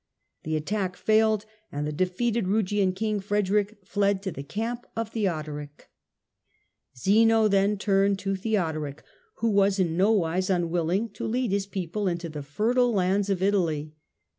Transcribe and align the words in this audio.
The 0.41 0.55
attack 0.55 0.95
failed, 0.97 1.45
and 1.71 1.85
the 1.85 1.91
defeated 1.91 2.45
Eugian 2.47 2.91
king, 2.95 3.19
Frederick, 3.19 3.77
fled 3.85 4.23
to 4.23 4.31
the 4.31 4.41
camp 4.41 4.87
of 4.95 5.09
Theodoric. 5.09 5.91
Theodoric 6.95 6.97
Zeno 6.97 7.47
then 7.47 7.77
turned 7.77 8.17
to 8.17 8.35
Theodoric, 8.35 9.03
who 9.35 9.51
was 9.51 9.77
in 9.77 9.95
nowise 9.95 10.49
in 10.49 10.55
Italy 10.61 10.65
unwilling 10.69 11.09
to 11.09 11.27
lead 11.27 11.51
his 11.51 11.67
people 11.67 12.07
into 12.07 12.29
the 12.29 12.41
fertile 12.41 12.91
lands 12.91 13.29
of 13.29 13.43
Italy. 13.43 13.93